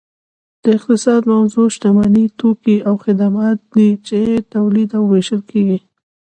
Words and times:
د 0.63 0.65
اقتصاد 0.77 1.21
موضوع 1.33 1.67
شتمني 1.75 2.25
توکي 2.39 2.77
او 2.87 2.93
خدمات 3.05 3.57
دي 3.75 3.89
چې 4.07 4.19
تولید 4.53 4.89
او 4.97 5.03
ویشل 5.13 5.41
کیږي 5.51 5.79